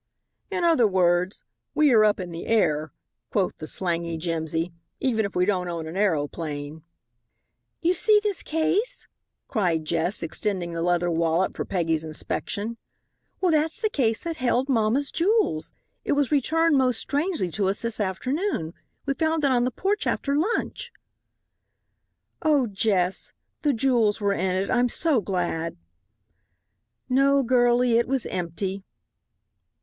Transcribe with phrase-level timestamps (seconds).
[0.49, 1.43] "In other words,
[1.75, 2.91] 'we are up in the air,'"
[3.29, 6.81] quoth the slangy Jimsy, "even if we don't own an aeroplane."
[7.83, 9.07] "You see this case,"
[9.47, 12.77] cried Jess, extending the leather wallet for Peggy's inspection.
[13.39, 15.71] "Well, that's the case that held mamma's jewels.
[16.03, 18.73] It was returned most strangely to us this afternoon.
[19.05, 20.91] We found it on the porch after lunch.
[22.41, 23.33] "Oh, Jess!
[23.61, 24.71] the jewels were in it.
[24.71, 25.77] I'm so glad."
[27.07, 28.83] "No, girlie, it was empty."